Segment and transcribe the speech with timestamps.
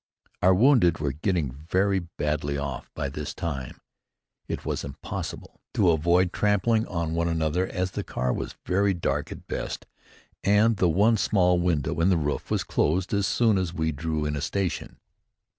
[0.41, 3.79] Our wounded were getting very badly off by this time.
[4.47, 9.31] It was impossible to avoid trampling on one another as the car was very dark
[9.31, 9.85] at best
[10.43, 14.25] and the one small window in the roof was closed as soon as we drew
[14.25, 14.97] into a station.